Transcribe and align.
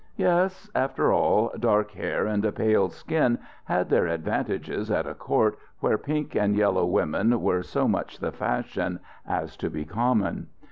Yes 0.17 0.67
after 0.73 1.13
all, 1.13 1.51
dark 1.59 1.91
hair 1.91 2.25
and 2.25 2.43
a 2.43 2.51
pale 2.51 2.89
skin 2.89 3.37
had 3.65 3.89
their 3.91 4.07
advantages 4.07 4.89
at 4.89 5.05
a 5.05 5.13
court 5.13 5.59
where 5.79 5.99
pink 5.99 6.33
and 6.33 6.55
yellow 6.55 6.87
women 6.87 7.39
were 7.39 7.61
so 7.61 7.87
much 7.87 8.17
the 8.17 8.31
fashion 8.31 8.99
as 9.27 9.55
to 9.57 9.69
be 9.69 9.85
common. 9.85 10.47